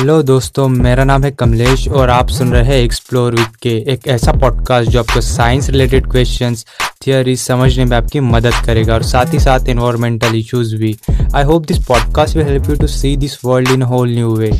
Hello 0.00 0.22
दोस्तों, 0.22 0.68
मेरा 0.68 1.04
नाम 1.04 1.24
है 1.24 1.30
कमलेश 1.30 1.88
और 1.88 2.10
आप 2.10 2.28
सुन 2.28 2.52
रहे 2.52 2.64
हैं 2.64 2.84
एक्सप्लोर 2.84 3.34
विद 3.34 3.56
के 3.62 3.70
एक 3.70 4.08
ऐसा 4.08 4.32
पॉडकास्ट 4.32 4.90
जो 4.90 5.00
आपको 5.00 5.20
साइंस 5.20 5.70
रिलेटेड 5.70 6.10
क्वेश्चंस 6.10 6.66
थियोरी 7.06 7.36
समझने 7.36 7.84
में 7.84 7.96
आपकी 7.96 8.20
मदद 8.20 8.52
करेगा 8.66 8.94
और 8.94 9.02
साथ 9.02 9.34
ही 9.34 9.38
साथ 9.38 9.68
इन्वायरमेंटल 9.68 10.34
इश्यूज़ 10.34 10.76
भी। 10.76 10.96
I 11.34 11.42
hope 11.42 11.66
this 11.66 11.78
podcast 11.78 12.36
will 12.36 12.46
help 12.46 12.70
you 12.70 12.76
to 12.76 12.86
see 12.86 13.16
this 13.16 13.44
world 13.44 13.68
in 13.68 13.82
whole 13.82 14.10
new 14.10 14.34
way 14.36 14.50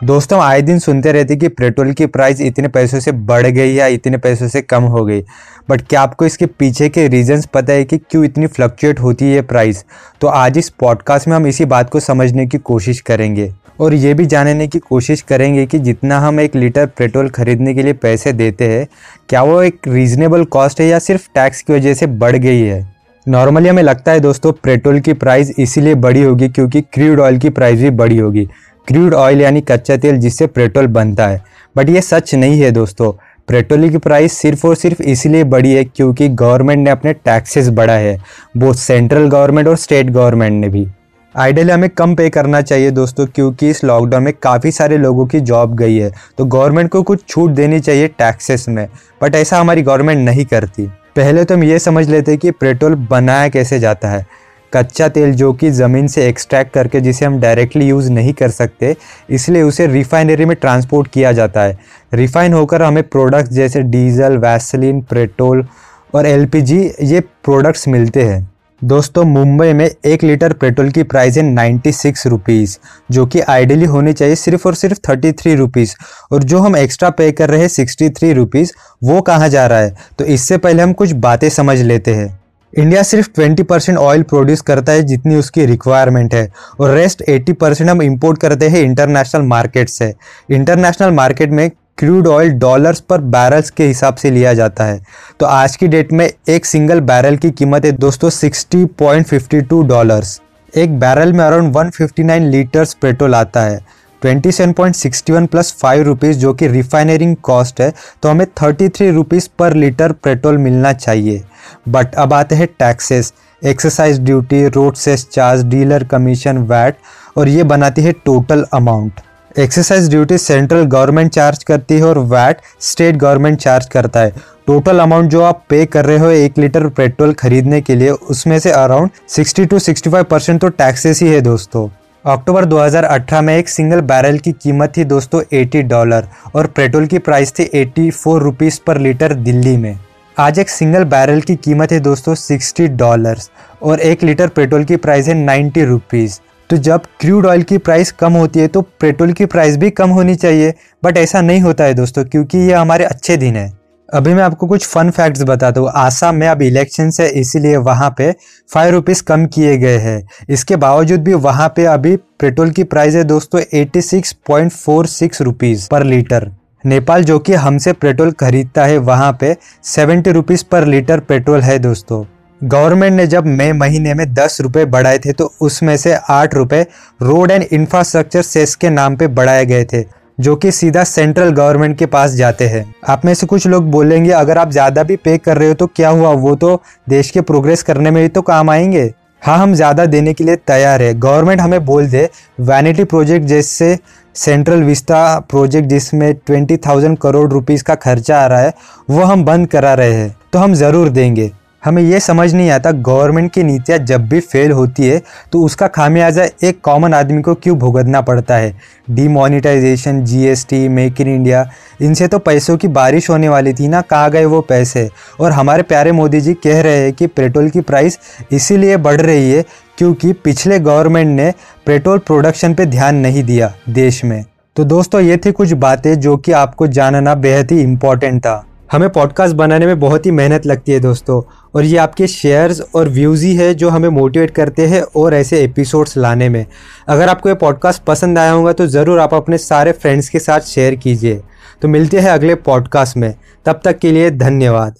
दोस्तों, 0.00 0.40
आए 0.40 0.60
दिन 0.62 0.78
सुनते 0.78 1.10
रहते 1.12 1.36
कि 1.36 1.48
पेट्रोल 1.48 1.90
की 1.92 2.06
प्राइस 2.06 2.40
इतने 2.40 2.68
पैसों 2.68 2.98
से 3.00 3.12
बढ़ 3.12 3.46
गई 3.46 3.72
या 3.72 3.86
इतने 3.86 4.18
पैसों 4.18 4.46
से 4.48 4.60
कम 4.62 4.82
हो 4.84 5.04
गई। 5.04 5.20
बट 5.68 5.80
क्या 5.80 6.00
आपको 6.00 6.26
इसके 6.26 6.46
पीछे 6.48 6.88
के 6.88 7.06
रीजंस 7.08 7.44
पता 7.46 7.72
है 7.72 7.84
कि 7.84 7.98
क्यों 8.00 8.24
इतनी 8.24 8.46
फ्लक्चुएट 8.46 9.00
होती 9.00 9.24
है 9.24 9.32
ये 9.32 9.42
प्राइस 9.42 9.84
तो 10.20 10.26
आज 10.26 10.58
इस 10.58 10.68
पॉडकास्ट 10.70 11.28
में 11.28 11.34
हम 11.36 11.46
इसी 11.46 11.64
बात 11.64 11.90
को 11.90 12.00
समझने 12.00 12.46
की 12.46 12.58
कोशिश 12.58 13.00
करेंगे। 13.00 13.52
और 13.80 13.94
ये 13.94 14.14
भी 14.14 14.26
जानने 14.26 14.68
की 14.68 14.78
कोशिश 14.78 15.22
करेंगे 15.22 15.66
कि 15.66 15.78
जितना 15.78 16.18
हम 16.18 16.40
एक 16.40 16.56
लीटर 16.56 16.86
पेट्रोल 16.98 17.28
खरीदने 17.30 17.74
के 17.74 17.82
लिए 17.82 17.92
पैसे 17.92 18.32
देते 18.32 18.68
हैं, 18.68 18.86
क्या 19.28 19.42
वो 19.42 19.60
एक 19.62 19.88
रीजनेबल 19.88 20.44
कॉस्ट 20.46 20.80
है 20.80 20.86
या 20.86 20.98
सिर्फ़ 20.98 21.28
टैक्स 21.34 21.62
की 21.62 21.72
वजह 21.72 21.94
से 21.94 22.06
बढ़ 22.06 22.36
गई 22.36 22.60
है? 22.60 22.88
नॉर्मली 23.26 23.68
हमें 23.68 23.82
लगता 23.82 24.12
है 24.12 24.20
दोस्तों, 24.20 24.52
पेट्रोल 24.54 25.00
की 25.00 25.12
प्राइस 25.12 25.52
इसीलिए 25.58 25.94
बड़ी 25.96 26.22
होगी 26.22 26.48
क्योंकि 26.48 26.80
क्रूड 26.82 27.20
ऑयल 27.20 27.38
की 27.38 27.48
प्राइस 27.50 27.80
भी 27.80 27.90
बड़ी 27.92 28.18
होगी। 28.18 28.48
क्रूड 28.88 29.14
ऑयल 29.14 29.40
यानी 29.40 29.60
कच्चा 29.60 29.96
तेल 29.96 30.16
जिससे 30.16 30.46
पेट्रोल 30.46 30.86
बनता 30.88 31.26
है। 31.26 31.42
बट 31.76 31.88
ये 31.88 32.00
सच 32.00 32.34
नहीं 32.34 32.60
है 32.60 32.70
दोस्तों। 32.70 33.12
पेट्रोल 33.48 33.88
की 33.88 33.98
प्राइस 33.98 34.32
सिर्फ़ 34.32 34.66
और 34.66 34.74
सिर्फ़ 34.76 35.02
इसलिए 35.02 35.44
बढ़ी 35.44 35.72
है 35.72 35.84
क्योंकि 35.84 36.28
गवर्नमेंट 36.28 36.84
ने 36.84 36.90
अपने 36.90 37.12
टैक्सेस 37.14 37.68
बढ़ाए 37.68 38.04
हैं 38.04 38.24
वो 38.56 38.72
सेंट्रल 38.72 39.28
गवर्नमेंट 39.28 39.68
और 39.68 39.76
स्टेट 39.76 40.10
गवर्नमेंट 40.10 40.60
ने 40.60 40.68
भी। 40.68 40.86
आइडियली 41.34 41.72
हमें 41.72 41.88
कम 41.90 42.14
पे 42.14 42.28
करना 42.30 42.60
चाहिए 42.60 42.90
दोस्तों 42.90 43.26
क्योंकि 43.26 43.70
इस 43.70 43.82
लॉकडाउन 43.84 44.22
में 44.22 44.32
काफ़ी 44.42 44.70
सारे 44.72 44.96
लोगों 44.98 45.26
की 45.26 45.40
जॉब 45.40 45.74
गई 45.76 45.96
है। 45.96 46.12
तो 46.38 46.44
गवर्नमेंट 46.46 46.90
को 46.90 47.02
कुछ 47.02 47.24
छूट 47.28 47.50
देनी 47.50 47.80
चाहिए 47.80 48.08
टैक्सेस 48.08 48.68
में 48.68 48.86
बट 49.22 49.34
ऐसा 49.34 49.58
हमारी 49.58 49.82
गवर्नमेंट 49.82 50.24
नहीं 50.24 50.44
करती। 50.44 50.86
पहले 51.16 51.44
तो 51.44 51.54
हम 51.54 51.64
ये 51.64 51.78
समझ 51.78 52.08
लेते 52.08 52.30
हैं 52.30 52.38
कि 52.40 52.50
पेट्रोल 52.50 52.94
बनाया 53.10 53.48
कैसे 53.48 53.78
जाता 53.78 54.08
है। 54.08 54.26
कच्चा 54.72 55.08
तेल 55.08 55.32
जो 55.34 55.52
कि 55.52 55.70
ज़मीन 55.70 56.06
से 56.06 56.26
एक्सट्रैक्ट 56.28 56.72
करके 56.72 57.00
जिसे 57.00 57.24
हम 57.24 57.38
डायरेक्टली 57.40 57.86
यूज़ 57.86 58.10
नहीं 58.12 58.32
कर 58.32 58.50
सकते, 58.50 58.94
इसलिए 59.30 59.62
उसे 59.62 59.86
रिफाइनरी 59.86 60.44
में 60.44 60.56
ट्रांसपोर्ट 60.56 61.08
किया 61.08 61.32
जाता 61.32 61.62
है। 61.62 61.78
रिफाइन 62.14 62.52
होकर 62.52 62.82
हमें 62.82 63.02
प्रोडक्ट्स 63.04 63.52
जैसे 63.52 63.82
डीजल 63.82 64.36
वैसलिन 64.38 65.00
पेट्रोल 65.10 65.66
और 66.14 66.26
एलपीजी 66.26 66.80
ये 67.02 67.20
प्रोडक्ट्स 67.20 67.88
मिलते 67.88 68.22
हैं। 68.22 68.48
दोस्तों, 68.82 69.24
मुंबई 69.24 69.72
में 69.72 69.84
एक 69.84 70.22
लीटर 70.24 70.52
पेट्रोल 70.52 70.90
की 70.90 71.02
प्राइस 71.02 71.36
है 71.36 71.42
नाइन्टी 71.44 71.92
सिक्स 71.92 72.26
रुपीज़ 72.26 72.76
जो 73.10 73.26
कि 73.26 73.40
आइडियली 73.40 73.84
होनी 73.86 74.12
चाहिए 74.12 74.34
सिर्फ़ 74.36 74.66
और 74.68 74.74
सिर्फ़ 74.74 74.98
थर्टी 75.08 75.32
थ्री 75.32 75.54
रुपीज़ 75.54 75.94
और 76.32 76.42
जो 76.42 76.58
हम 76.58 76.76
एक्स्ट्रा 76.76 77.10
पे 77.10 77.30
कर 77.32 77.50
रहे 77.50 77.60
हैं 77.60 77.68
सिक्सटी 77.68 78.08
थ्री 78.10 78.32
रुपीज़ 78.32 78.72
वो 79.04 79.20
कहाँ 79.20 79.48
जा 79.48 79.66
रहा 79.66 79.78
है? 79.78 79.94
तो 80.18 80.24
इससे 80.26 80.58
पहले 80.58 80.82
हम 80.82 80.92
कुछ 80.92 81.12
बातें 81.12 81.48
समझ 81.50 81.80
लेते 81.80 82.14
हैं। 82.14 82.39
इंडिया 82.78 83.02
सिर्फ़ 83.02 83.28
20 83.38 83.62
परसेंट 83.62 83.98
ऑयल 83.98 84.22
प्रोड्यूस 84.22 84.60
करता 84.60 84.92
है 84.92 85.02
जितनी 85.02 85.36
उसकी 85.36 85.64
रिक्वायरमेंट 85.66 86.34
है 86.34 86.52
और 86.80 86.90
रेस्ट 86.90 87.22
80 87.22 87.52
परसेंट 87.52 87.90
हम 87.90 88.02
इंपोर्ट 88.02 88.40
करते 88.40 88.68
हैं 88.68 88.80
इंटरनेशनल 88.80 89.42
मार्केट 89.42 89.88
से। 89.88 90.14
इंटरनेशनल 90.50 91.10
मार्केट 91.10 91.50
में 91.50 91.70
crude 91.98 92.26
oil 92.26 92.50
dollars 92.50 93.00
per 93.00 93.20
barrels 93.20 93.70
के 93.70 93.86
हिसाब 93.86 94.14
से 94.14 94.30
लिया 94.30 94.54
जाता 94.54 94.84
है। 94.84 95.00
तो 95.40 95.46
आज 95.46 95.76
की 95.76 95.88
डेट 95.88 96.12
में 96.12 96.30
एक 96.48 96.66
सिंगल 96.66 97.00
बैरल 97.00 97.36
की 97.36 97.50
कीमत 97.50 97.84
है 97.84 97.92
दोस्तों 97.92 98.30
60.52 98.30 99.82
डॉलर्स 99.82 100.40
एक 100.76 100.98
बैरल 100.98 101.32
में 101.32 101.44
अराउंड 101.44 101.72
159 101.72 102.42
लीटर्स 102.42 102.94
पेट्रोल 102.94 103.34
आता 103.34 103.60
है। 103.60 103.99
27.61 104.24 105.46
प्लस 105.46 105.72
फाइव 105.80 106.02
रुपीज़ 106.02 106.38
जो 106.38 106.52
कि 106.54 106.66
रिफाइनरिंग 106.68 107.36
कॉस्ट 107.42 107.80
है 107.80 107.92
तो 108.22 108.28
हमें 108.28 108.46
thirty 108.62 108.88
three 108.88 109.10
rupees 109.10 109.48
per 109.58 109.74
litre 109.74 110.12
petrol 110.24 110.58
मिलना 110.58 110.92
चाहिए। 110.92 111.42
बट 111.88 112.14
अब 112.14 112.32
आते 112.32 112.54
हैं 112.54 112.66
taxes 112.78 113.32
exercise 113.62 114.20
duty 114.20 114.66
road 114.68 114.94
cess 114.96 115.26
charge 115.32 115.64
dealer 115.64 116.04
commission 116.04 116.58
VAT 116.68 116.96
और 117.36 117.48
ये 117.48 117.64
बनाती 117.64 118.02
है 118.02 118.12
total 118.24 118.64
amount 118.74 119.20
exercise 119.58 120.08
duty 120.10 120.38
central 120.38 120.84
government 120.84 121.30
charge 121.32 121.62
करती 121.64 121.94
है 121.94 122.04
और 122.04 122.18
वैट 122.18 122.60
स्टेट 122.80 123.16
गवर्नमेंट 123.16 123.58
चार्ज 123.58 123.86
करता 123.86 124.20
है। 124.20 124.32
टोटल 124.66 124.98
अमाउंट 124.98 125.30
जो 125.30 125.42
आप 125.42 125.64
पे 125.70 125.84
कर 125.86 126.04
रहे 126.04 126.18
हो 126.18 126.30
एक 126.30 126.58
लीटर 126.58 126.86
पेट्रोल 126.88 127.32
खरीदने 127.32 127.80
के 127.80 127.94
लिए, 127.94 128.10
उसमें 128.10 128.58
से 128.58 128.70
अराउंड 128.72 129.10
60 129.28 129.66
टू 129.66 129.78
65 129.78 130.24
परसेंट 130.24 130.60
तो 130.60 130.68
टैक्सेस 130.68 131.22
ही 131.22 131.28
है 131.28 131.40
दोस्तों। 131.40 131.88
अक्टूबर 132.24 132.64
2018 132.64 133.40
में 133.42 133.56
एक 133.56 133.68
सिंगल 133.68 134.00
बैरल 134.00 134.38
की 134.38 134.52
कीमत 134.52 134.92
थी 134.96 135.04
दोस्तों 135.04 135.40
80 135.54 135.82
डॉलर 135.82 136.26
और 136.54 136.66
पेट्रोल 136.66 137.06
की 137.06 137.18
प्राइस 137.18 137.52
थी 137.58 137.64
84 137.74 138.38
रुपीस 138.38 138.78
पर 138.78 138.98
लीटर 138.98 139.34
दिल्ली 139.34 139.76
में। 139.76 139.98
आज 140.36 140.58
एक 140.58 140.70
सिंगल 140.70 141.04
बैरल 141.04 141.40
की 141.40 141.56
कीमत 141.56 141.92
है 141.92 142.00
दोस्तों 142.00 142.34
60 142.36 142.88
डॉलर्स 142.96 143.50
और 143.82 144.00
एक 144.00 144.22
लीटर 144.22 144.48
पेट्रोल 144.48 144.84
की 144.84 144.96
प्राइस 144.96 145.28
है 145.28 145.34
90 145.46 145.84
रुपीज़ 145.84 146.38
तो 146.70 146.76
जब 146.78 147.06
क्रूड 147.20 147.46
ऑयल 147.46 147.62
की 147.62 147.78
प्राइस 147.78 148.12
कम 148.12 148.32
होती 148.32 148.60
है 148.60 148.68
तो 148.68 148.82
पेट्रोल 149.00 149.32
की 149.32 149.46
प्राइस 149.46 149.76
भी 149.76 149.90
कम 149.90 150.10
होनी 150.10 150.34
चाहिए, 150.36 150.74
बट 151.02 151.16
ऐसा 151.16 151.40
नहीं 151.40 151.60
होता 151.60 151.84
है 151.84 151.94
दोस्तों 151.94 152.24
क्योंकि 152.24 152.58
ये 152.58 152.74
हमारे 152.74 153.04
अच्छे 153.04 153.36
दिन 153.36 153.56
है। 153.56 153.79
अभी 154.12 154.32
मैं 154.34 154.42
आपको 154.42 154.66
कुछ 154.66 154.86
फन 154.86 155.10
फैक्ट्स 155.10 155.42
बता 155.42 155.72
हूँ। 155.76 155.90
आसाम 155.96 156.36
में 156.36 156.46
अब 156.48 156.62
इलेक्शन 156.62 157.10
है, 157.20 157.28
इसीलिए 157.30 157.76
वहाँ 157.78 158.08
पे 158.18 158.30
फाइव 158.70 158.90
रुपीज़ 158.92 159.22
कम 159.22 159.44
किए 159.46 159.76
गए 159.78 159.98
हैं। 159.98 160.22
इसके 160.50 160.76
बावजूद 160.76 161.20
भी 161.20 161.34
वहाँ 161.36 161.68
पे 161.76 161.84
अभी 161.86 162.16
पेट्रोल 162.40 162.70
की 162.70 162.84
प्राइस 162.84 163.14
है 163.14 163.22
दोस्तों 163.24 163.60
eighty 163.74 164.02
six 164.02 164.32
point 164.48 164.72
four 164.72 165.06
six 165.08 165.42
rupees 165.42 165.88
per 165.90 166.04
litre 166.04 166.50
Nepal, 166.84 167.24
जो 167.24 167.38
कि 167.38 167.52
हमसे 167.54 167.92
पेट्रोल 167.94 168.30
खरीदता 168.32 168.84
है, 168.84 168.98
वहाँ 168.98 169.32
पे 169.40 169.56
seventy 169.84 170.30
rupees 170.32 170.64
per 170.70 170.86
litre 170.86 171.20
petrol 171.20 171.60
है 171.60 171.78
दोस्तों। 171.78 172.24
गवर्नमेंट 172.60 173.14
ने 173.14 173.26
जब 173.26 173.46
मई 173.48 173.72
महीने 173.72 174.14
में 174.14 174.32
दस 174.34 174.60
रुपये 174.60 174.84
बढ़ाए 174.86 175.18
थे 175.18 175.32
तो 175.32 175.52
उसमें 175.60 175.96
से 175.96 176.14
आठ 176.30 176.54
रुपये 176.54 176.86
रोड 177.22 177.50
एंड 177.50 177.62
इंफ्रास्ट्रक्चर 177.64 178.42
सेस 178.44 178.74
के 178.74 178.90
नाम 178.90 179.16
पे 179.16 179.26
बढ़ाए 179.28 179.66
गए 179.66 179.84
थे। 179.84 180.04
जो 180.40 180.54
कि 180.56 180.70
सीधा 180.72 181.04
सेंट्रल 181.04 181.50
गवर्नमेंट 181.52 181.96
के 181.98 182.06
पास 182.06 182.30
जाते 182.32 182.66
हैं। 182.66 182.84
आप 183.08 183.24
में 183.24 183.32
से 183.34 183.46
कुछ 183.46 183.66
लोग 183.66 183.90
बोलेंगे, 183.90 184.30
अगर 184.32 184.58
आप 184.58 184.70
ज़्यादा 184.70 185.02
भी 185.02 185.16
पे 185.16 185.36
कर 185.38 185.58
रहे 185.58 185.68
हो 185.68 185.74
तो 185.74 185.86
क्या 185.86 186.08
हुआ? 186.10 186.30
वो 186.30 186.54
तो 186.56 186.80
देश 187.08 187.30
के 187.30 187.40
प्रोग्रेस 187.42 187.82
करने 187.82 188.10
में 188.10 188.20
ही 188.22 188.28
तो 188.28 188.42
काम 188.42 188.70
आएँगे। 188.70 189.12
हाँ 189.42 189.58
हम 189.58 189.74
ज़्यादा 189.74 190.06
देने 190.06 190.32
के 190.34 190.44
लिए 190.44 190.56
तैयार 190.58 191.02
है। 191.02 191.12
गवर्नमेंट 191.16 191.60
हमें 191.60 191.84
बोल 191.84 192.06
दे 192.06 192.28
वैनिटी 192.60 193.04
प्रोजेक्ट 193.04 193.46
जैसे 193.46 193.96
सेंट्रल 194.36 194.82
विस्ता 194.82 195.38
प्रोजेक्ट 195.50 195.88
जिसमें 195.88 196.32
ट्वेंटी 196.36 196.76
थाउज़ेंड 196.78 197.16
करोड़ 197.18 197.48
रुपीज़ 197.52 197.84
का 197.84 197.94
खर्चा 197.96 198.40
आ 198.40 198.46
रहा 198.46 198.60
है, 198.60 198.74
वो 199.10 199.22
हम 199.22 199.44
बंद 199.44 199.66
करा 199.68 199.94
रहे 199.94 200.12
हैं। 200.12 200.36
तो 200.52 200.58
हम 200.58 200.74
ज़रूर 200.74 201.08
देंगे। 201.10 201.50
हमें 201.82 202.02
यह 202.02 202.18
समझ 202.18 202.52
नहीं 202.54 202.70
आता 202.70 202.90
गवर्नमेंट 202.92 203.52
की 203.52 203.62
नीतियाँ 203.62 203.98
जब 203.98 204.28
भी 204.28 204.40
फेल 204.40 204.72
होती 204.72 205.06
है 205.06 205.20
तो 205.52 205.62
उसका 205.64 205.86
खामियाजा 205.88 206.44
एक 206.62 206.80
कॉमन 206.80 207.14
आदमी 207.14 207.42
को 207.42 207.54
क्यों 207.54 207.76
भुगतना 207.78 208.20
पड़ता 208.20 208.56
है? 208.56 208.74
Demonetisation 209.10 210.24
GST 210.24 210.88
make 210.88 211.20
in 211.20 211.28
India 211.28 211.68
इनसे 212.00 212.28
तो 212.28 212.38
पैसों 212.38 212.76
की 212.76 212.88
बारिश 212.88 213.30
होने 213.30 213.48
वाली 213.48 213.72
थी 213.72 213.88
ना, 213.88 214.00
कहाँ 214.00 214.30
गए 214.30 214.44
वो 214.44 214.60
पैसे? 214.60 215.08
और 215.40 215.52
हमारे 215.52 215.82
प्यारे 215.82 216.12
मोदी 216.12 216.40
जी 216.40 216.54
कह 216.54 216.80
रहे 216.80 216.98
हैं 216.98 217.12
कि 217.12 217.26
पेट्रोल 217.26 217.68
की 217.70 217.80
प्राइस 217.80 218.18
इसीलिए 218.52 218.96
बढ़ 218.98 219.20
रही 219.20 219.50
है 219.52 219.64
क्योंकि 219.98 220.32
पिछले 220.34 220.78
गवर्नमेंट 220.78 221.36
ने 221.36 221.52
पेट्रोल 221.86 222.18
प्रोडक्शन 222.18 222.74
पर 222.74 222.84
ध्यान 222.84 223.16
नहीं 223.16 223.42
दिया 223.44 223.72
देश 223.88 224.24
में। 224.24 224.44
तो 224.76 224.84
दोस्तों, 224.84 225.20
ये 225.20 225.36
थी 225.36 225.52
कुछ 225.52 225.72
बातें 225.72 226.14
जो 226.20 226.36
कि 226.36 226.52
आपको 226.52 226.86
जानना 226.86 227.34
बेहद 227.34 227.72
ही 227.72 227.80
इंपॉर्टेंट 227.80 228.40
था। 228.40 228.64
हमें 228.90 229.08
पॉडकास्ट 229.10 229.54
बनाने 229.56 229.86
में 229.86 229.98
बहुत 230.00 230.24
ही 230.26 230.30
मेहनत 230.30 230.66
लगती 230.66 230.92
है 230.92 231.00
दोस्तों। 231.00 231.40
और 231.74 231.84
ये 231.84 231.96
आपके 231.96 232.26
शेयर्स 232.26 232.80
और 232.94 233.08
व्यूज़ 233.08 233.44
ही 233.44 233.54
है 233.56 233.72
जो 233.74 233.88
हमें 233.88 234.08
मोटिवेट 234.08 234.50
करते 234.50 234.86
हैं 234.86 235.02
और 235.16 235.34
ऐसे 235.34 235.60
एपिसोड्स 235.64 236.16
लाने 236.16 236.48
में। 236.48 236.64
अगर 237.08 237.28
आपको 237.28 237.48
ये 237.48 237.54
पॉडकास्ट 237.54 238.02
पसंद 238.04 238.38
आया 238.38 238.52
होगा 238.52 238.72
तो 238.72 238.86
ज़रूर 238.86 239.20
आप 239.20 239.34
अपने 239.34 239.58
सारे 239.58 239.92
फ्रेंड्स 239.92 240.28
के 240.28 240.38
साथ 240.38 240.60
शेयर 240.66 240.94
कीजिए। 240.94 241.40
तो 241.82 241.88
मिलते 241.88 242.20
हैं 242.20 242.30
अगले 242.30 242.54
पॉडकास्ट 242.54 243.16
में। 243.16 243.34
तब 243.66 243.80
तक 243.84 243.98
के 243.98 244.12
लिए 244.12 244.30
धन्यवाद। 244.30 244.94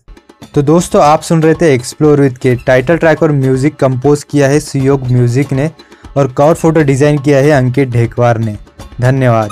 तो 0.54 0.62
दोस्तों, 0.62 1.02
आप 1.02 1.22
सुन 1.22 1.42
रहे 1.42 1.54
थे 1.54 1.72
एक्सप्लोर 1.74 2.20
विद 2.20 2.38
के 2.38 2.54
टाइटल 2.56 2.96
ट्रैक 2.96 3.22
और 3.22 3.32
म्यूज़िक 3.32 3.76
कंपोज 3.76 4.22
किया 4.24 4.48
है 4.48 4.60
सुयोग 4.60 5.08
म्यूज़िक 5.08 5.52
ने 5.52 5.70
और 6.16 6.32
कवर 6.32 6.54
फ़ोटो 6.54 6.82
डिज़ाइन 6.82 7.18
किया 7.18 7.38
है 7.38 7.50
अंकित 7.52 7.88
ढेकवार 7.88 8.38
ने। 8.38 8.56
धन्यवाद। 9.00 9.50